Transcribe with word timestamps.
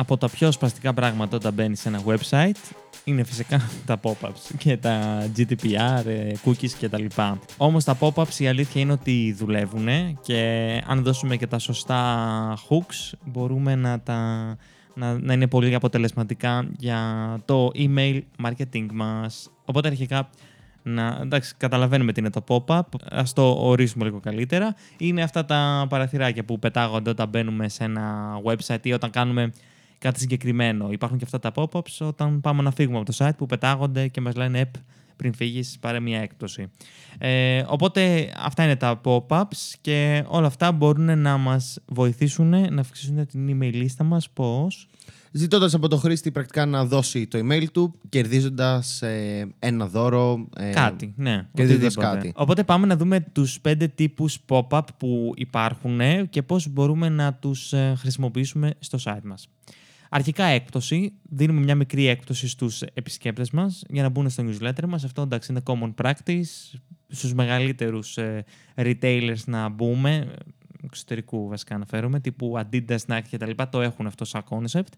από 0.00 0.16
τα 0.16 0.28
πιο 0.28 0.50
σπαστικά 0.50 0.94
πράγματα 0.94 1.36
όταν 1.36 1.52
μπαίνεις 1.54 1.80
σε 1.80 1.88
ένα 1.88 2.02
website 2.06 2.72
είναι 3.04 3.24
φυσικά 3.24 3.60
τα 3.86 4.00
pop-ups 4.02 4.54
και 4.58 4.76
τα 4.76 5.26
GDPR, 5.36 6.06
ε, 6.06 6.32
cookies 6.44 6.70
κτλ. 6.80 7.04
Όμως 7.56 7.84
τα 7.84 7.98
pop-ups 8.00 8.38
η 8.38 8.48
αλήθεια 8.48 8.80
είναι 8.80 8.92
ότι 8.92 9.34
δουλεύουν 9.38 9.88
και 10.20 10.82
αν 10.86 11.02
δώσουμε 11.02 11.36
και 11.36 11.46
τα 11.46 11.58
σωστά 11.58 12.58
hooks 12.68 13.18
μπορούμε 13.24 13.74
να 13.74 14.00
τα 14.00 14.56
να, 14.94 15.18
να 15.18 15.32
είναι 15.32 15.46
πολύ 15.46 15.74
αποτελεσματικά 15.74 16.68
για 16.78 17.00
το 17.44 17.70
email 17.74 18.20
marketing 18.44 18.86
μας. 18.92 19.50
Οπότε 19.64 19.88
αρχικά 19.88 20.28
να, 20.82 21.18
εντάξει, 21.22 21.54
καταλαβαίνουμε 21.56 22.12
τι 22.12 22.20
είναι 22.20 22.30
το 22.30 22.44
pop-up, 22.48 22.80
ας 23.10 23.32
το 23.32 23.56
ορίσουμε 23.58 24.04
λίγο 24.04 24.20
καλύτερα. 24.20 24.74
Είναι 24.98 25.22
αυτά 25.22 25.44
τα 25.44 25.86
παραθυράκια 25.88 26.44
που 26.44 26.58
πετάγονται 26.58 27.10
όταν 27.10 27.28
μπαίνουμε 27.28 27.68
σε 27.68 27.84
ένα 27.84 28.34
website 28.44 28.86
ή 28.86 28.92
όταν 28.92 29.10
κάνουμε 29.10 29.52
κάτι 29.98 30.20
συγκεκριμένο. 30.20 30.90
Υπάρχουν 30.90 31.18
και 31.18 31.24
αυτά 31.24 31.38
τα 31.38 31.52
pop-ups 31.54 32.06
όταν 32.06 32.40
πάμε 32.40 32.62
να 32.62 32.70
φύγουμε 32.70 32.98
από 32.98 33.12
το 33.12 33.16
site 33.18 33.36
που 33.36 33.46
πετάγονται 33.46 34.08
και 34.08 34.20
μας 34.20 34.34
λένε 34.34 34.58
«Επ, 34.58 34.74
πριν 35.16 35.34
φύγεις, 35.34 35.78
πάρε 35.80 36.00
μια 36.00 36.20
έκπτωση. 36.20 36.70
Ε, 37.18 37.64
οπότε 37.66 38.32
αυτά 38.36 38.64
είναι 38.64 38.76
τα 38.76 39.00
pop-ups 39.04 39.74
και 39.80 40.24
όλα 40.26 40.46
αυτά 40.46 40.72
μπορούν 40.72 41.18
να 41.18 41.36
μας 41.36 41.78
βοηθήσουν 41.86 42.48
να 42.48 42.80
αυξήσουν 42.80 43.26
την 43.26 43.58
email 43.58 43.72
λίστα 43.72 44.04
μας 44.04 44.30
πώς; 44.30 44.88
Ζητώντας 45.32 45.74
από 45.74 45.88
τον 45.88 45.98
χρήστη 45.98 46.30
πρακτικά 46.30 46.66
να 46.66 46.84
δώσει 46.84 47.26
το 47.26 47.38
email 47.38 47.64
του, 47.72 47.94
κερδίζοντας 48.08 49.02
ε, 49.02 49.48
ένα 49.58 49.86
δώρο. 49.86 50.48
Ε, 50.56 50.70
κάτι, 50.70 51.14
ναι. 51.16 51.48
Κερδίζοντας 51.54 51.94
κάτι. 51.94 52.32
Οπότε 52.36 52.64
πάμε 52.64 52.86
να 52.86 52.96
δούμε 52.96 53.20
τους 53.20 53.60
πέντε 53.60 53.88
τύπους 53.88 54.38
pop-up 54.48 54.82
που 54.96 55.32
υπάρχουν 55.36 56.00
και 56.30 56.42
πώς 56.42 56.68
μπορούμε 56.68 57.08
να 57.08 57.34
τους 57.34 57.72
ε, 57.72 57.94
χρησιμοποιήσουμε 57.98 58.74
στο 58.78 58.98
site 59.04 59.22
μας. 59.24 59.48
Αρχικά 60.08 60.44
έκπτωση. 60.44 61.12
Δίνουμε 61.22 61.60
μια 61.60 61.74
μικρή 61.74 62.06
έκπτωση 62.06 62.48
στους 62.48 62.82
επισκέπτες 62.82 63.50
μας 63.50 63.84
για 63.88 64.02
να 64.02 64.08
μπουν 64.08 64.30
στο 64.30 64.44
newsletter 64.46 64.86
μας. 64.88 65.04
Αυτό 65.04 65.22
εντάξει 65.22 65.52
είναι 65.52 65.62
common 65.64 65.94
practice. 66.04 66.78
Στους 67.08 67.34
μεγαλύτερους 67.34 68.16
ε, 68.16 68.44
retailers 68.74 69.44
να 69.46 69.68
μπούμε 69.68 70.34
εξωτερικού 70.84 71.48
βασικά 71.48 71.74
αναφέρομαι, 71.74 72.20
τύπου 72.20 72.52
Adidas, 72.56 72.98
Nike 73.06 73.20
κτλ. 73.30 73.50
Το 73.70 73.80
έχουν 73.80 74.06
αυτό 74.06 74.24
σαν 74.24 74.44
concept. 74.48 74.92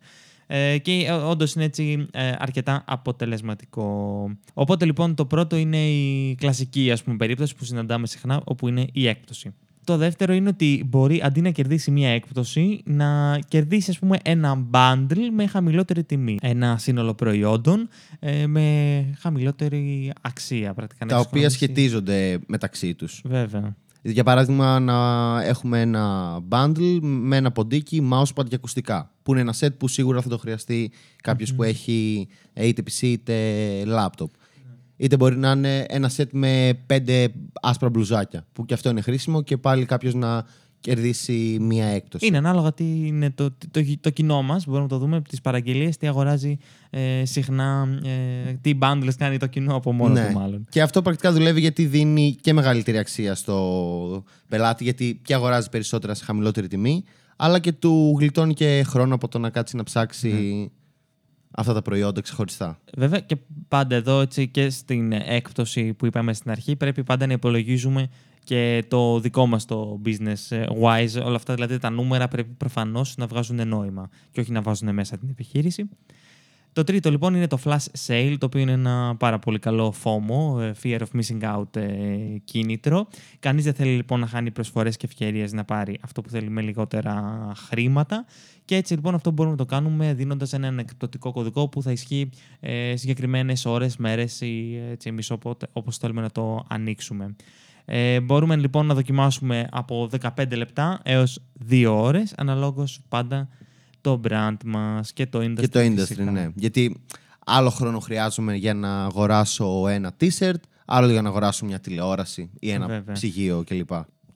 Ε, 0.47 0.78
και 0.78 0.92
ε, 0.92 1.12
όντως 1.12 1.55
είναι 1.55 1.64
έτσι 1.64 2.06
ε, 2.11 2.33
αρκετά 2.39 2.84
αποτελεσματικό. 2.86 4.30
Οπότε 4.55 4.84
λοιπόν 4.84 5.14
το 5.14 5.27
πρώτο 5.27 5.56
είναι 5.56 5.89
η 5.89 6.34
κλασική 6.34 6.91
ας 6.91 7.02
πούμε, 7.02 7.17
περίπτωση 7.17 7.55
που 7.56 7.64
συναντάμε 7.64 8.06
συχνά, 8.06 8.42
όπου 8.45 8.69
είναι 8.69 8.86
η 8.92 9.06
έκπτωση. 9.06 9.55
Το 9.91 9.96
δεύτερο 9.96 10.33
είναι 10.33 10.48
ότι 10.48 10.84
μπορεί 10.86 11.20
αντί 11.24 11.41
να 11.41 11.50
κερδίσει 11.50 11.91
μία 11.91 12.08
έκπτωση, 12.10 12.80
να 12.84 13.38
κερδίσει 13.48 13.91
ας 13.91 13.98
πούμε, 13.98 14.19
ένα 14.22 14.66
bundle 14.70 15.28
με 15.33 15.46
χαμηλότερη 15.46 16.05
τιμή. 16.05 16.38
Ένα 16.42 16.78
σύνολο 16.78 17.14
προϊόντων 17.14 17.88
ε, 18.18 18.46
με 18.46 19.05
χαμηλότερη 19.18 20.12
αξία. 20.20 20.74
Πρακτικά, 20.74 21.06
Τα 21.06 21.18
οποία 21.18 21.50
σχετίζονται 21.50 22.38
μεταξύ 22.46 22.94
τους. 22.94 23.22
Βέβαια. 23.24 23.77
Για 24.02 24.24
παράδειγμα, 24.24 24.80
να 24.80 24.96
έχουμε 25.42 25.80
ένα 25.80 26.36
bundle 26.48 26.98
με 27.00 27.36
ένα 27.36 27.50
ποντίκι, 27.50 28.08
mousepad 28.12 28.48
και 28.48 28.55
ακουστικά. 28.55 29.11
Που 29.22 29.33
είναι 29.33 29.41
ένα 29.41 29.55
set 29.58 29.77
που 29.78 29.88
σίγουρα 29.88 30.22
θα 30.22 30.28
το 30.28 30.38
χρειαστεί 30.38 30.91
που 31.56 31.62
έχει 31.62 32.28
είτε 32.55 32.83
PC 32.86 33.02
είτε 33.02 33.34
laptop. 33.86 34.28
Είτε 35.02 35.16
μπορεί 35.16 35.36
να 35.36 35.50
είναι 35.50 35.84
ένα 35.88 36.10
set 36.16 36.28
με 36.30 36.78
πέντε 36.86 37.32
άσπρα 37.60 37.88
μπλουζάκια. 37.88 38.46
Που 38.52 38.64
και 38.64 38.74
αυτό 38.74 38.90
είναι 38.90 39.00
χρήσιμο 39.00 39.42
και 39.42 39.56
πάλι 39.56 39.84
κάποιος 39.84 40.14
να 40.14 40.44
κερδίσει 40.80 41.56
μία 41.60 41.86
έκπτωση. 41.86 42.26
Είναι 42.26 42.36
ανάλογα 42.36 42.72
τι 42.72 42.84
είναι 42.84 43.30
το, 43.30 43.50
το, 43.50 43.56
το, 43.70 43.80
το 44.00 44.10
κοινό 44.10 44.42
μας. 44.42 44.64
Μπορούμε 44.64 44.82
να 44.82 44.88
το 44.88 44.98
δούμε 44.98 45.20
τις 45.20 45.40
παραγγελίες, 45.40 45.96
τι 45.96 46.06
αγοράζει 46.06 46.56
ε, 46.90 47.24
συχνά, 47.24 47.88
ε, 48.04 48.52
τι 48.60 48.78
bundles 48.80 49.14
κάνει 49.18 49.36
το 49.36 49.46
κοινό 49.46 49.74
από 49.74 49.92
μόνο 49.92 50.12
ναι. 50.12 50.26
του, 50.26 50.38
μάλλον. 50.38 50.66
Και 50.70 50.82
αυτό 50.82 51.02
πρακτικά 51.02 51.32
δουλεύει 51.32 51.60
γιατί 51.60 51.84
δίνει 51.84 52.36
και 52.40 52.52
μεγαλύτερη 52.52 52.98
αξία 52.98 53.34
στο 53.34 54.24
πελάτη, 54.48 54.84
γιατί 54.84 55.20
και 55.24 55.34
αγοράζει 55.34 55.68
περισσότερα 55.68 56.14
σε 56.14 56.24
χαμηλότερη 56.24 56.68
τιμή, 56.68 57.05
αλλά 57.36 57.58
και 57.58 57.72
του 57.72 58.16
γλιτώνει 58.18 58.55
και 58.55 58.84
χρόνο 58.86 59.14
από 59.14 59.28
το 59.28 59.39
να 59.39 59.50
κάτσει 59.50 59.77
να 59.77 59.83
ψάξει. 59.83 60.28
Ναι. 60.28 60.78
Αυτά 61.50 61.72
τα 61.72 61.83
προϊόντα 61.83 62.20
ξεχωριστά. 62.20 62.80
Βέβαια 62.96 63.20
και 63.20 63.36
πάντα 63.68 63.94
εδώ 63.96 64.20
έτσι 64.20 64.48
και 64.48 64.70
στην 64.70 65.12
έκπτωση 65.12 65.92
που 65.92 66.06
είπαμε 66.06 66.33
στην 66.33 66.50
αρχή 66.50 66.77
πρέπει 66.77 67.02
πάντα 67.02 67.27
να 67.27 67.33
υπολογίζουμε 67.33 68.08
και 68.44 68.84
το 68.88 69.20
δικό 69.20 69.46
μας 69.46 69.64
το 69.64 70.00
business 70.05 70.46
ε, 70.48 70.64
wise, 70.83 71.24
όλα 71.24 71.36
αυτά 71.36 71.55
δηλαδή 71.55 71.78
τα 71.78 71.90
νούμερα 71.90 72.28
πρέπει 72.28 72.55
προφανώς 72.56 73.16
να 73.16 73.27
βγάζουν 73.27 73.68
νόημα 73.68 74.10
και 74.30 74.40
όχι 74.40 74.52
να 74.52 74.62
βάζουν 74.62 74.94
μέσα 74.94 75.18
την 75.18 75.28
επιχείρηση. 75.28 75.89
Το 76.73 76.85
τρίτο 76.85 77.11
λοιπόν 77.11 77.35
είναι 77.35 77.47
το 77.47 77.58
flash 77.64 78.07
sale, 78.07 78.36
το 78.39 78.47
οποίο 78.47 78.61
είναι 78.61 78.73
ένα 78.73 79.17
πάρα 79.19 79.39
πολύ 79.39 79.58
καλό 79.58 79.95
FOMO, 80.03 80.61
ε, 80.61 80.73
fear 80.83 80.98
of 80.98 81.20
missing 81.20 81.55
out 81.55 81.77
ε, 81.77 81.89
κίνητρο. 82.45 83.08
Κανείς 83.41 83.64
δεν 83.64 83.75
θέλει 83.75 83.95
λοιπόν 83.95 84.20
να 84.20 84.27
χάνει 84.27 84.51
προσφορές 84.51 84.97
και 84.97 85.07
ευκαιρίες 85.07 85.53
να 85.53 85.64
πάρει 85.64 85.98
αυτό 86.01 86.23
που 86.23 86.29
θέλει 86.29 86.51
με 86.51 86.61
λιγότερα 86.61 87.53
χρήματα. 87.69 88.25
Και 88.64 88.77
έτσι 88.77 88.95
λοιπόν 88.95 89.14
αυτό 89.14 89.31
μπορούμε 89.31 89.57
να 89.57 89.64
το 89.64 89.75
κάνουμε 89.75 90.14
δίνοντας 90.14 90.53
έναν 90.53 90.79
εκπτωτικό 90.79 91.33
κωδικό 91.33 91.69
που 91.69 91.83
θα 91.83 91.92
ισχύει 91.92 92.31
ε, 92.61 92.97
συγκεκριμένες 92.97 93.64
ώρες, 93.64 93.97
μέρες 93.97 94.41
ή 94.41 94.81
έτσι, 94.91 95.08
εμείς 95.08 95.31
όπως 95.73 95.97
θέλουμε 95.98 96.20
να 96.20 96.31
το 96.31 96.64
ανοίξουμε. 96.69 97.35
Ε, 97.85 98.20
μπορούμε 98.20 98.57
λοιπόν 98.57 98.87
να 98.87 98.95
δοκιμάσουμε 98.95 99.69
από 99.70 100.08
15 100.20 100.57
λεπτά 100.57 101.01
έως 101.02 101.42
2 101.70 101.87
ώρες, 101.91 102.35
αναλόγως 102.37 103.01
πάντα 103.08 103.48
το 104.00 104.20
brand 104.28 104.56
μας 104.64 105.12
και 105.12 105.27
το 105.27 105.38
industry. 105.38 105.61
Και 105.61 105.68
το 105.68 105.80
industry, 105.80 106.33
ναι. 106.33 106.48
Γιατί 106.55 107.00
άλλο 107.46 107.70
χρόνο 107.70 107.98
χρειάζομαι 107.98 108.55
για 108.55 108.74
να 108.74 109.05
αγοράσω 109.05 109.88
ένα 109.88 110.12
t-shirt, 110.20 110.61
άλλο 110.84 111.11
για 111.11 111.22
να 111.22 111.28
αγοράσω 111.28 111.64
μια 111.66 111.80
τηλεόραση 111.80 112.50
ή 112.58 112.70
ένα 112.70 112.86
Βέβαια. 112.86 113.14
ψυγείο 113.14 113.64
κλπ. 113.66 113.90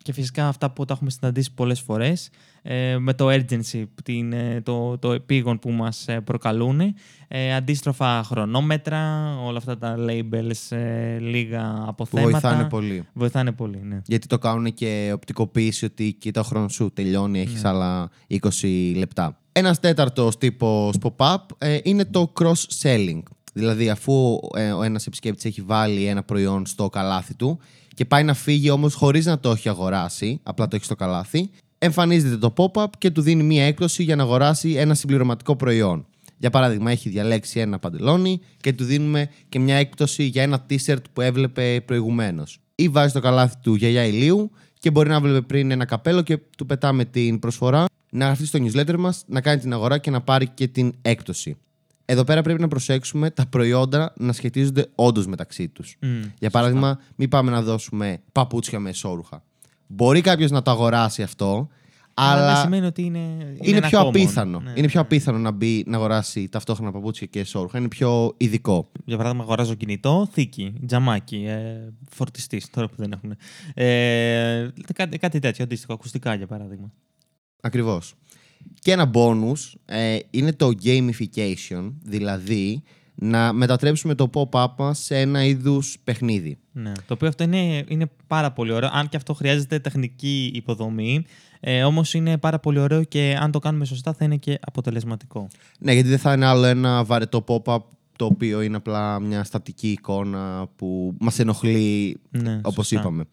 Και 0.05 0.13
φυσικά 0.13 0.49
αυτά 0.49 0.71
που 0.71 0.85
τα 0.85 0.95
έχουμε 0.95 1.11
συναντήσει 1.11 1.53
πολλές 1.55 1.81
φορές 1.81 2.31
ε, 2.63 2.99
με 2.99 3.15
το 3.15 3.29
urgency, 3.31 3.85
την, 4.03 4.35
το, 4.63 4.99
το 4.99 5.13
επίγον 5.13 5.59
που 5.59 5.71
μας 5.71 6.09
ε, 6.09 6.21
προκαλούν. 6.21 6.81
Ε, 7.29 7.55
αντίστροφα 7.55 8.23
χρονόμετρα, 8.25 9.35
όλα 9.45 9.59
αυτά 9.59 9.79
τα 9.79 9.97
labels, 9.99 10.77
ε, 10.77 11.19
λίγα 11.19 11.85
αποθέματα. 11.87 12.31
Βοηθάνε 12.31 12.69
πολύ. 12.69 13.05
Βοηθάνε 13.13 13.53
πολύ, 13.53 13.81
ναι. 13.83 14.01
Γιατί 14.07 14.27
το 14.27 14.39
κάνουν 14.39 14.75
και 14.75 15.11
οπτικοποίηση 15.15 15.85
ότι 15.85 16.13
κοίτα 16.13 16.41
ο 16.41 16.45
χρόνος 16.45 16.73
σου 16.73 16.91
τελειώνει, 16.93 17.41
έχεις 17.41 17.63
ναι. 17.63 17.69
άλλα 17.69 18.11
20 18.29 18.93
λεπτά. 18.97 19.39
Ένας 19.57 19.81
τέταρτος 19.81 20.39
τύπος 20.39 20.97
pop-up 21.03 21.37
ε, 21.59 21.79
είναι 21.83 22.05
το 22.05 22.33
cross-selling. 22.41 23.23
Δηλαδή, 23.53 23.91
αφού 23.91 24.39
ε, 24.55 24.73
ο 24.73 24.83
ένας 24.83 25.07
επισκέπτης 25.07 25.45
έχει 25.45 25.61
βάλει 25.61 26.05
ένα 26.05 26.23
προϊόν 26.23 26.67
στο 26.67 26.89
καλάθι 26.89 27.35
του 27.35 27.59
και 27.95 28.05
πάει 28.05 28.25
να 28.25 28.35
φύγει 28.35 28.71
όμως 28.71 28.95
χωρίς 28.95 29.27
να 29.27 29.39
το 29.39 29.51
έχει 29.51 29.69
αγοράσει, 29.69 30.41
απλά 30.43 30.69
το 30.69 30.77
έχει 30.77 30.85
στο 30.85 30.95
καλάθι, 30.95 31.51
εμφανίζεται 31.79 32.37
το 32.37 32.55
pop-up 32.57 32.87
και 32.99 33.11
του 33.11 33.21
δίνει 33.21 33.43
μία 33.43 33.65
έκπτωση 33.65 34.03
για 34.03 34.17
να 34.17 34.23
αγοράσει 34.23 34.73
ένα 34.73 34.95
συμπληρωματικό 34.95 35.57
προϊόν. 35.57 36.07
Για 36.39 36.51
παράδειγμα, 36.51 36.91
έχει 36.91 37.09
διαλέξει 37.09 37.61
ένα 37.61 37.79
παντελόνι 37.79 38.41
και 38.61 38.73
του 38.73 38.85
δίνουμε 38.85 39.31
και 39.49 39.59
μια 39.59 39.77
έκπτωση 39.77 40.25
για 40.25 40.43
ένα 40.43 40.67
t-shirt 40.71 41.03
που 41.13 41.21
έβλεπε 41.21 41.83
προηγουμένως. 41.85 42.59
Ή 42.75 42.89
βάζει 42.89 43.13
το 43.13 43.21
καλάθι 43.21 43.55
του 43.63 43.75
γιαγιά 43.75 44.05
ηλίου 44.05 44.51
και 44.79 44.91
μπορεί 44.91 45.09
να 45.09 45.21
βλέπει 45.21 45.43
πριν 45.43 45.71
ένα 45.71 45.85
καπέλο 45.85 46.23
και 46.23 46.39
του 46.57 46.67
πετάμε 46.67 47.05
την 47.05 47.39
προσφορά 47.39 47.85
να 48.15 48.25
γραφτεί 48.25 48.47
στο 48.47 48.59
newsletter 48.63 48.97
μας, 48.99 49.25
να 49.27 49.41
κάνει 49.41 49.61
την 49.61 49.73
αγορά 49.73 49.99
και 49.99 50.11
να 50.11 50.21
πάρει 50.21 50.49
και 50.49 50.69
την 50.69 50.95
έκπτωση. 51.03 51.57
Εδώ 52.05 52.25
πέρα 52.25 52.43
πρέπει 52.43 52.61
να 52.61 52.69
προσέξουμε 52.69 53.31
τα 53.31 53.47
προϊόντα 53.47 54.13
να 54.17 54.33
σχετίζονται 54.33 54.87
όντως 54.95 55.27
μεταξύ 55.27 55.69
τους. 55.69 55.97
Για 56.39 56.51
παράδειγμα, 56.51 57.01
μην 57.17 57.29
πάμε 57.29 57.51
να 57.51 57.63
δώσουμε 57.63 58.23
παπούτσια 58.33 58.79
με 58.79 58.91
εσόρουχα. 58.91 59.43
Μπορεί 59.87 60.21
κάποιος 60.21 60.51
να 60.51 60.63
το 60.63 60.71
αγοράσει 60.71 61.23
αυτό, 61.23 61.69
αλλά. 62.15 62.53
δεν 62.53 62.63
σημαίνει 62.63 62.87
ότι 62.87 63.03
είναι. 63.03 63.19
Είναι, 63.19 63.57
είναι 63.61 63.81
πιο 63.81 64.01
απίθανο. 64.01 64.61
Ναι, 64.61 64.73
είναι 64.75 64.87
πιο 64.87 65.01
ναι. 65.01 65.07
απίθανο 65.07 65.39
να 65.39 65.51
μπει 65.51 65.85
να 65.87 65.97
αγοράσει 65.97 66.49
ταυτόχνα 66.49 66.93
παπούτσια 66.93 67.27
και 67.27 67.41
εσόρουχα. 67.41 67.79
Είναι 67.79 67.89
πιο 67.89 68.35
ειδικό. 68.37 68.91
Για 69.05 69.17
παράδειγμα, 69.17 69.45
αγοράζω 69.45 69.75
κινητό, 69.75 70.29
θήκη, 70.33 70.75
τζαμάκι, 70.87 71.45
ε, 71.47 71.93
φορτιστής, 72.11 72.71
τώρα 72.71 72.89
που 72.89 72.95
δεν 72.97 73.13
έχουν. 73.13 73.37
Ε, 73.75 74.69
κάτι, 74.95 75.19
κάτι 75.19 75.39
τέτοιο, 75.39 75.65
αντίστοιχο, 75.65 75.93
ακουστικά 75.93 76.35
για 76.35 76.47
παράδειγμα. 76.47 76.93
Ακριβώς. 77.65 78.15
Και 78.79 78.93
ένα 78.93 79.11
bonus 79.15 79.73
ε, 79.85 80.19
είναι 80.31 80.53
το 80.53 80.71
gamification, 80.85 81.93
δηλαδή 82.03 82.83
να 83.15 83.53
μετατρέψουμε 83.53 84.15
το 84.15 84.31
pop-up 84.35 84.67
μας 84.79 84.99
σε 84.99 85.21
ένα 85.21 85.45
είδους 85.45 85.97
παιχνίδι. 86.05 86.59
Ναι, 86.73 86.93
το 86.93 87.15
οποίο 87.15 87.29
αυτό 87.29 87.45
είναι, 87.45 87.85
είναι 87.89 88.11
πάρα 88.27 88.53
πολύ 88.53 88.73
ωραίο, 88.73 88.91
αν 88.93 89.09
και 89.09 89.17
αυτό 89.17 89.35
χρειάζεται 89.35 89.79
τεχνική 89.79 90.51
υποδομή, 90.55 91.25
ε, 91.61 91.85
όμως 91.85 92.15
είναι 92.15 92.39
πάρα 92.39 92.59
πολύ 92.59 92.79
ωραίο 92.79 93.05
και 93.05 93.37
αν 93.41 93.51
το 93.51 93.59
κάνουμε 93.59 93.85
σωστά 93.85 94.13
θα 94.13 94.25
είναι 94.25 94.37
και 94.37 94.59
αποτελεσματικό. 94.61 95.49
Ναι, 95.79 95.93
γιατί 95.93 96.09
δεν 96.09 96.19
θα 96.19 96.33
είναι 96.33 96.47
άλλο 96.47 96.65
ένα 96.65 97.05
βαρετό 97.05 97.45
pop-up 97.47 97.79
το 98.17 98.25
οποίο 98.25 98.63
είναι 98.63 98.77
απλά 98.77 99.21
μια 99.21 99.45
στατική 99.45 99.91
εικόνα 99.91 100.69
που 100.77 101.15
μας 101.21 101.39
ενοχλεί 101.39 102.17
ναι, 102.31 102.61
όπως 102.65 102.91
είπαμε. 102.91 103.25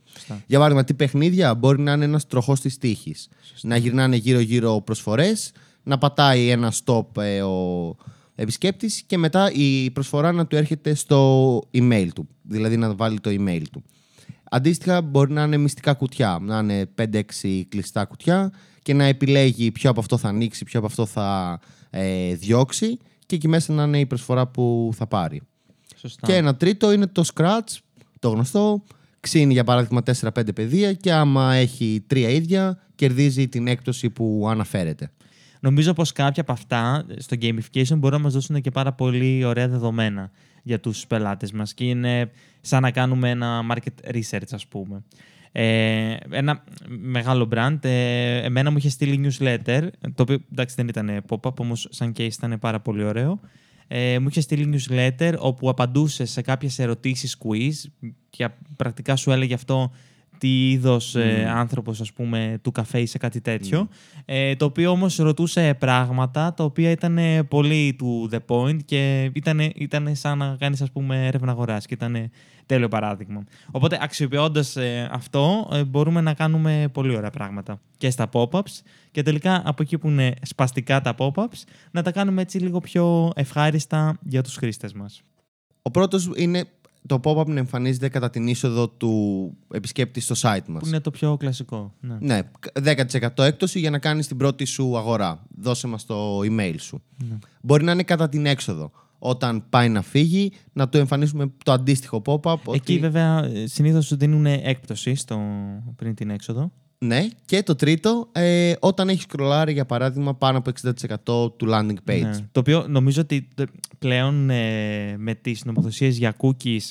Για 0.48 0.58
παράδειγμα, 0.58 0.84
τι 0.84 0.94
παιχνίδια 0.94 1.56
μπορεί 1.56 1.82
να 1.82 1.92
είναι 1.92 2.06
ένας 2.06 2.28
τροχός 2.28 2.60
της 2.60 2.78
τύχης. 2.78 3.30
Να 3.62 3.76
γυρνάνε 3.76 4.16
γύρω-γύρω 4.16 4.82
προσφορές 4.82 5.52
να 5.84 5.98
πατάει 5.98 6.50
ένα 6.50 6.74
stop 6.84 7.06
ε, 7.18 7.42
ο 7.42 7.96
επισκέπτης 8.36 9.02
και 9.02 9.18
μετά 9.18 9.52
η 9.52 9.92
προσφορά 9.92 10.32
να 10.32 10.48
του 10.48 10.56
έρχεται 10.56 10.94
στο 10.94 11.60
email 11.72 12.08
του, 12.16 12.28
δηλαδή 12.42 12.78
να 12.78 12.96
βάλει 12.96 13.20
το 13.20 13.30
email 13.30 13.64
του. 13.72 13.84
Αντίστοιχα 14.44 15.02
μπορεί 15.02 15.32
να 15.32 15.44
είναι 15.44 15.58
μυστικά 15.58 15.94
κουτιά, 15.94 16.38
να 16.42 16.60
είναι 16.60 16.90
5-6 16.98 17.22
κλειστά 17.70 18.06
κουτιά 18.06 18.52
και 18.82 18.94
να 18.94 19.04
επιλέγει 19.04 19.72
ποιο 19.72 19.90
από 19.90 20.00
αυτό 20.00 20.18
θα 20.18 20.28
ανοίξει, 20.28 20.66
ποιο 20.66 20.80
από 20.80 20.88
αυτό 20.88 21.06
θα 21.06 21.60
ε, 21.90 22.34
διώξει 22.34 22.98
και 23.32 23.38
εκεί 23.38 23.48
μέσα 23.48 23.74
να 23.74 23.84
είναι 23.84 24.00
η 24.00 24.06
προσφορά 24.06 24.48
που 24.48 24.90
θα 24.96 25.08
πάρει. 25.08 25.42
Σωστά. 25.96 26.28
Και 26.28 26.36
ένα 26.36 26.56
τρίτο 26.56 26.92
είναι 26.92 27.08
το 27.08 27.24
scratch, 27.34 27.78
το 28.20 28.30
γνωστό. 28.30 28.84
Ξύνει 29.20 29.54
για 29.54 29.64
παράδειγμα 29.64 30.02
4-5 30.22 30.54
παιδεία 30.56 30.94
και 30.94 31.12
άμα 31.12 31.54
έχει 31.54 32.04
τρία 32.08 32.30
ίδια, 32.30 32.78
κερδίζει 32.96 33.48
την 33.48 33.68
έκπτωση 33.68 34.10
που 34.10 34.48
αναφέρεται. 34.50 35.12
Νομίζω 35.60 35.94
πως 35.94 36.12
κάποια 36.12 36.42
από 36.42 36.52
αυτά 36.52 37.06
στο 37.18 37.36
gamification 37.42 37.98
μπορούν 37.98 38.18
να 38.18 38.24
μας 38.24 38.34
δώσουν 38.34 38.62
και 38.62 38.72
πάρα 38.72 38.94
πολύ 38.94 39.44
ωραία 39.44 39.68
δεδομένα 39.68 40.32
για 40.64 40.80
τους 40.80 41.08
πελάτες 41.08 41.52
μας 41.52 41.74
και 41.74 41.84
είναι 41.84 42.32
σαν 42.62 42.82
να 42.82 42.92
κάνουμε 42.92 43.30
ένα 43.30 43.62
market 43.72 44.16
research 44.16 44.52
ας 44.52 44.68
πούμε. 44.68 45.04
Ε, 45.52 46.16
ένα 46.30 46.64
μεγάλο 46.88 47.50
brand, 47.56 47.78
ε, 47.82 48.38
εμένα 48.42 48.72
μου 48.72 48.78
είχε 48.78 48.90
στείλει 48.90 49.30
newsletter, 49.30 49.88
το 50.16 50.22
οποίο 50.22 50.38
εντάξει 50.52 50.76
δεν 50.76 50.88
ήταν 50.88 51.24
pop-up, 51.30 51.56
όμως 51.56 51.88
σαν 51.90 52.14
case 52.18 52.32
ήταν 52.38 52.60
πάρα 52.60 52.80
πολύ 52.80 53.04
ωραίο. 53.04 53.40
Ε, 53.88 54.20
μου 54.20 54.28
είχε 54.28 54.42
στείλει 54.42 54.80
newsletter 54.88 55.34
όπου 55.38 55.70
απαντούσε 55.70 56.26
σε 56.26 56.42
κάποιες 56.42 56.80
ερωτήσεις 56.80 57.38
quiz 57.44 58.08
και 58.30 58.50
πρακτικά 58.76 59.16
σου 59.16 59.32
έλεγε 59.32 59.54
αυτό 59.54 59.92
τι 60.42 60.70
είδος 60.72 61.16
ε, 61.16 61.52
άνθρωπος 61.56 62.02
ας 62.02 62.14
πούμε 62.14 62.60
του 62.62 62.72
καφέ 62.72 63.00
ή 63.00 63.06
σε 63.06 63.18
κάτι 63.18 63.42
τέτοιο 63.42 63.88
ε, 64.26 64.56
το 64.56 64.66
οποίο 64.66 64.92
όμως 64.92 65.16
ρωτούσε 65.16 65.76
πράγματα 65.80 66.54
τα 66.54 66.64
οποία 66.64 66.90
ήταν 66.92 67.18
ε, 67.18 67.44
πολύ 67.44 67.96
του 67.98 68.30
the 68.32 68.40
point 68.48 68.78
και 68.86 69.32
ήταν, 69.34 69.60
ήταν 69.60 70.16
σαν 70.16 70.38
να 70.38 70.56
κάνεις 70.60 70.82
ας 70.82 70.92
πούμε 70.92 71.28
έρευνα 71.28 71.52
αγοράς 71.52 71.86
και 71.86 71.94
ήταν 71.94 72.32
τέλειο 72.66 72.88
παράδειγμα. 72.88 73.44
Οπότε 73.72 73.98
αξιοποιώντας 74.02 74.76
ε, 74.76 75.10
αυτό 75.12 75.70
ε, 75.74 75.84
μπορούμε 75.84 76.22
να 76.22 76.34
κάνουμε 76.34 76.90
πολύ 76.94 77.16
ωραία 77.16 77.30
πράγματα 77.30 77.80
και 77.98 78.10
στα 78.10 78.30
pop-ups 78.32 78.82
και 79.12 79.24
τελικά 79.24 79.62
από 79.66 79.82
εκεί 79.82 79.98
που 79.98 80.10
είναι 80.10 80.34
σπαστικά 80.42 81.02
τα 81.02 81.16
pop-ups 81.18 81.64
να 81.92 82.02
τα 82.02 82.12
κάνουμε 82.12 82.42
έτσι 82.42 82.58
λίγο 82.58 82.80
πιο 82.80 83.32
ευχάριστα 83.36 84.18
για 84.24 84.44
τους 84.44 84.56
χρήστες 84.56 84.94
μας. 84.94 85.22
Ο 85.82 85.92
πρώτος 85.92 86.30
είναι 86.36 86.66
το 87.06 87.20
pop-up 87.24 87.46
να 87.46 87.60
εμφανίζεται 87.60 88.10
κατά 88.10 88.30
την 88.30 88.48
είσοδο 88.48 88.90
του 88.90 89.54
επισκέπτη 89.74 90.20
στο 90.20 90.36
site 90.38 90.66
μας. 90.68 90.82
Που 90.82 90.88
είναι 90.88 91.00
το 91.00 91.12
πιο 91.12 91.38
κλασικό. 91.38 91.94
Ναι. 92.00 92.18
Ναι, 92.20 92.40
10% 92.84 93.38
έκπτωση 93.38 93.80
για 93.80 93.90
να 93.90 94.00
κάνεις 94.00 94.28
την 94.28 94.38
πρώτη 94.38 94.66
σου 94.66 94.98
αγορά. 94.98 95.46
Δώσε 95.58 95.88
μας 95.88 96.06
το 96.06 96.40
email 96.40 96.76
σου. 96.78 97.02
Ναι. 97.30 97.38
Μπορεί 97.62 97.84
να 97.84 97.92
είναι 97.92 98.04
κατά 98.04 98.30
την 98.30 98.46
έξοδο. 98.46 98.92
Όταν 99.20 99.66
πάει 99.70 99.90
να 99.90 100.02
φύγει, 100.02 100.52
να 100.74 100.90
του 100.90 100.98
εμφανίσουμε 100.98 101.52
το 101.64 101.72
αντίστοιχο 101.72 102.22
pop-up. 102.26 102.56
Εκεί 102.74 102.94
ότι... 102.94 103.00
βέβαια 103.00 103.52
συνήθως 103.64 104.06
σου 104.06 104.18
δίνουν 104.18 104.46
έκπτωση 104.46 105.16
στο... 105.16 105.40
πριν 105.96 106.16
την 106.16 106.30
έξοδο. 106.30 106.72
Ναι, 107.06 107.28
και 107.46 107.64
το 107.64 107.76
τρίτο, 107.76 108.28
ε, 108.32 108.74
όταν 108.80 109.10
έχεις 109.10 109.22
σκρολάρει 109.24 109.74
για 109.74 109.86
παράδειγμα 109.86 110.36
πάνω 110.36 110.58
από 110.58 110.70
60% 110.70 111.52
του 111.58 111.68
landing 111.70 112.10
page. 112.12 112.22
Ναι. 112.22 112.38
Το 112.52 112.60
οποίο 112.60 112.86
νομίζω 112.88 113.22
ότι 113.22 113.48
τε- 113.56 113.70
πλέον 114.00 114.50
ε, 114.50 115.16
με 115.18 115.36
τις 115.36 115.66
νομοθεσίες 115.66 116.18
για 116.18 116.36
cookies, 116.38 116.82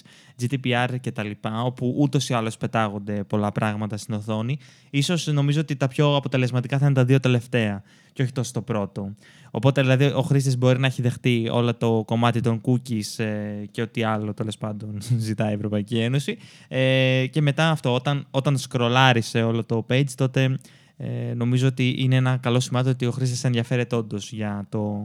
GDPR 0.41 0.95
και 1.01 1.13
τα 1.13 1.23
λοιπά, 1.23 1.63
όπου 1.63 1.95
ούτως 1.99 2.29
ή 2.29 2.35
άλλως 2.35 2.57
πετάγονται 2.57 3.25
πολλά 3.25 3.53
πράγματα 3.53 3.97
στην 3.97 4.15
οθόνη, 4.15 4.59
ίσως 4.91 5.27
νομίζω 5.27 5.61
ότι 5.61 5.77
τα 5.77 5.89
πιο 5.89 6.17
αποτελεσματικά 6.17 6.79
θα 6.79 6.85
είναι 6.85 6.95
τα 6.95 7.05
δύο 7.05 7.21
τελευταία 7.21 7.83
και 8.13 8.23
όχι 8.23 8.33
τόσο 8.33 8.53
το 8.53 8.63
πρώτο. 8.63 9.15
Οπότε 9.51 9.81
δηλαδή 9.81 10.05
ο 10.05 10.23
χρήστης 10.23 10.59
μπορεί 10.59 10.79
να 10.79 10.87
έχει 10.87 11.03
δεχτεί 11.03 11.49
όλο 11.53 11.75
το 11.75 12.03
κομμάτι 12.07 12.41
των 12.41 12.61
cookies 12.65 13.25
ε, 13.25 13.65
και 13.71 13.83
ό,τι 13.83 14.03
άλλο 14.03 14.35
τέλος 14.35 14.59
πάντων 14.59 14.99
ζητάει 15.27 15.51
η 15.51 15.55
Ευρωπαϊκή 15.55 15.99
Ένωση 15.99 16.39
ε, 16.69 17.27
και 17.31 17.41
μετά 17.41 17.71
αυτό 17.71 17.95
όταν, 17.95 18.27
όταν 18.31 18.59
σκρολάρει 18.59 19.21
σε 19.21 19.43
όλο 19.43 19.65
το 19.65 19.87
page 19.91 20.11
τότε 20.15 20.59
ε, 20.97 21.35
νομίζω 21.35 21.67
ότι 21.67 21.95
είναι 21.99 22.17
ένα 22.17 22.37
καλό 22.37 22.61
σημάδι 22.61 22.89
ότι 22.89 23.07
ο 23.07 23.11
χρήστης 23.11 23.45
ενδιαφέρεται 23.45 23.97
όντως 23.97 24.33
για 24.33 24.67
το, 24.69 25.05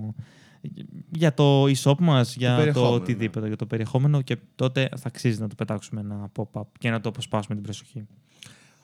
για 1.12 1.33
το 1.33 1.63
e-shop 1.63 1.97
μας, 2.00 2.35
για 2.35 2.50
το, 2.50 2.56
περιεχόμενο, 2.57 2.94
οτιδήποτε, 2.94 3.47
για 3.47 3.56
το 3.56 3.65
περιεχόμενο 3.65 4.21
και 4.21 4.38
τότε 4.56 4.89
θα 4.95 5.07
αξίζει 5.07 5.39
να 5.39 5.47
το 5.47 5.56
πετάξουμε 5.56 6.01
ένα 6.01 6.31
pop-up 6.35 6.65
και 6.79 6.89
να 6.89 7.01
το 7.01 7.09
αποσπάσουμε 7.09 7.56
την 7.56 7.63
προσοχή. 7.63 8.07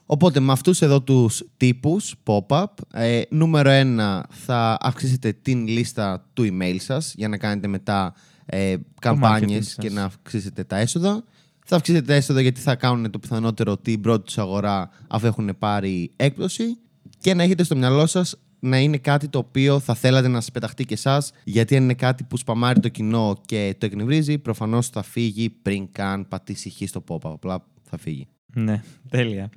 Οπότε 0.05 0.39
με 0.39 0.51
αυτούς 0.51 0.81
εδώ 0.81 1.01
τους 1.01 1.43
τύπους 1.57 2.15
pop-up, 2.25 2.65
ε, 2.93 3.21
νούμερο 3.29 3.69
ένα 3.69 4.25
θα 4.29 4.77
αυξήσετε 4.81 5.33
την 5.33 5.67
λίστα 5.67 6.29
του 6.33 6.43
email 6.43 6.75
σας 6.79 7.13
για 7.17 7.27
να 7.27 7.37
κάνετε 7.37 7.67
μετά 7.67 8.13
ε, 8.45 8.75
καμπάνιες 9.01 9.65
σας. 9.65 9.75
και 9.75 9.89
να 9.89 10.03
αυξήσετε 10.03 10.63
τα 10.63 10.77
έσοδα. 10.77 11.23
Θα 11.65 11.75
αυξήσετε 11.75 12.05
τα 12.05 12.13
έσοδα 12.13 12.41
γιατί 12.41 12.59
θα 12.59 12.75
κάνουν 12.75 13.11
το 13.11 13.19
πιθανότερο 13.19 13.77
την 13.77 14.01
πρώτη 14.01 14.23
τους 14.23 14.37
αγορά 14.37 14.89
αφού 15.07 15.25
έχουν 15.25 15.55
πάρει 15.59 16.11
έκπτωση 16.15 16.77
και 17.19 17.33
να 17.33 17.43
έχετε 17.43 17.63
στο 17.63 17.75
μυαλό 17.75 18.05
σας 18.05 18.35
να 18.63 18.79
είναι 18.79 18.97
κάτι 18.97 19.27
το 19.27 19.39
οποίο 19.39 19.79
θα 19.79 19.93
θέλατε 19.93 20.27
να 20.27 20.39
σας 20.39 20.51
πεταχτεί 20.51 20.85
και 20.85 20.93
εσάς, 20.93 21.31
γιατί 21.43 21.75
αν 21.75 21.83
είναι 21.83 21.93
κάτι 21.93 22.23
που 22.23 22.37
σπαμάρει 22.37 22.79
το 22.79 22.89
κοινό 22.89 23.41
και 23.45 23.75
το 23.77 23.85
εκνευρίζει, 23.85 24.37
προφανώς 24.37 24.89
θα 24.89 25.01
φύγει 25.01 25.49
πριν 25.49 25.91
καν 25.91 26.27
πατήσει 26.27 26.69
χ 26.69 26.81
στο 26.85 27.03
pop-up. 27.07 27.31
Απλά 27.31 27.65
θα 27.83 27.97
φύγει. 27.97 28.27
Ναι, 28.53 28.81
τέλεια. 29.09 29.49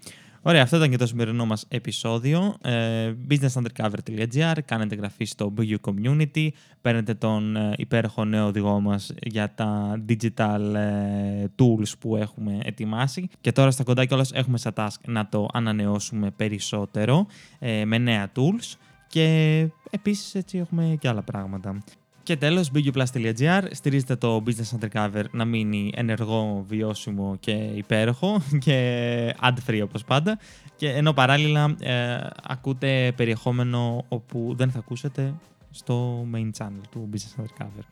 Ωραία, 0.47 0.63
αυτό 0.63 0.77
ήταν 0.77 0.91
και 0.91 0.97
το 0.97 1.07
σημερινό 1.07 1.47
μας 1.47 1.65
επεισόδιο. 1.69 2.57
Ε, 2.63 3.13
businessundercover.gr, 3.31 4.59
κάνετε 4.65 4.95
εγγραφή 4.95 5.25
στο 5.25 5.55
BU 5.59 5.77
Community, 5.81 6.49
παίρνετε 6.81 7.15
τον 7.15 7.57
ε, 7.57 7.73
υπέροχο 7.77 8.25
νέο 8.25 8.47
οδηγό 8.47 8.81
μας 8.81 9.13
για 9.23 9.55
τα 9.55 10.03
digital 10.09 10.75
ε, 10.75 11.45
tools 11.59 11.93
που 11.99 12.17
έχουμε 12.17 12.59
ετοιμάσει 12.63 13.29
και 13.41 13.53
τώρα 13.53 13.71
στα 13.71 13.85
κοντά 13.85 14.05
κιόλας 14.05 14.33
έχουμε 14.33 14.59
σαν 14.59 14.73
task 14.77 15.01
να 15.07 15.29
το 15.29 15.49
ανανεώσουμε 15.53 16.31
περισσότερο 16.31 17.27
ε, 17.59 17.85
με 17.85 17.99
νέα 17.99 18.33
tools 18.37 18.77
και 19.15 19.69
επίσης 19.91 20.35
έτσι 20.35 20.59
έχουμε 20.59 20.97
και 21.01 21.09
άλλα 21.09 21.23
πράγματα. 21.23 21.83
Και 22.23 22.37
τέλος, 22.37 22.71
biguplus.gr 22.75 23.63
στηρίζετε 23.71 24.17
το 24.17 24.43
Business 24.47 24.79
Undercover 24.79 25.25
να 25.31 25.45
μείνει 25.45 25.93
ενεργό, 25.95 26.65
βιώσιμο 26.69 27.37
και 27.41 27.53
υπέροχο 27.53 28.43
και 28.65 29.35
ad-free 29.43 29.81
όπως 29.83 30.05
πάντα. 30.05 30.39
Και 30.77 30.89
ενώ 30.91 31.13
παράλληλα 31.13 31.75
ε, 31.81 32.17
ακούτε 32.43 33.13
περιεχόμενο 33.17 34.05
όπου 34.09 34.55
δεν 34.57 34.71
θα 34.71 34.79
ακούσετε 34.79 35.35
στο 35.71 36.27
main 36.35 36.51
channel 36.59 36.83
του 36.91 37.09
Business 37.13 37.43
Undercover. 37.43 37.85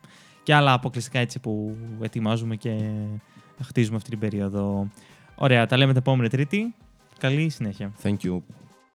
Και 0.43 0.55
άλλα 0.55 0.73
αποκλειστικά 0.73 1.19
έτσι 1.19 1.39
που 1.39 1.77
ετοιμάζουμε 2.01 2.57
και 2.57 2.77
χτίζουμε 3.63 3.97
αυτή 3.97 4.11
την 4.11 4.19
περίοδο. 4.19 4.89
Ωραία, 5.35 5.67
τα 5.67 5.77
λέμε 5.77 5.93
την 5.93 6.01
επόμενη 6.01 6.29
Τρίτη. 6.29 6.75
Καλή 7.19 7.49
συνέχεια. 7.49 7.93
Thank 8.03 8.17
you. 8.25 8.39